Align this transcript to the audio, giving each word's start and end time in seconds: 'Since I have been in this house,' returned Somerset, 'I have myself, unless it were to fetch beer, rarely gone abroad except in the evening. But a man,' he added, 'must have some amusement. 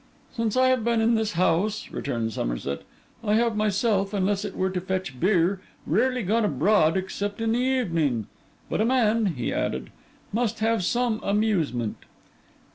'Since 0.33 0.57
I 0.57 0.69
have 0.69 0.83
been 0.83 0.99
in 0.99 1.13
this 1.13 1.33
house,' 1.33 1.91
returned 1.91 2.33
Somerset, 2.33 2.81
'I 3.23 3.35
have 3.35 3.55
myself, 3.55 4.15
unless 4.15 4.43
it 4.43 4.55
were 4.55 4.71
to 4.71 4.81
fetch 4.81 5.19
beer, 5.19 5.61
rarely 5.85 6.23
gone 6.23 6.43
abroad 6.43 6.97
except 6.97 7.39
in 7.39 7.51
the 7.51 7.59
evening. 7.59 8.25
But 8.67 8.81
a 8.81 8.85
man,' 8.85 9.27
he 9.37 9.53
added, 9.53 9.91
'must 10.33 10.57
have 10.57 10.83
some 10.83 11.19
amusement. 11.21 11.97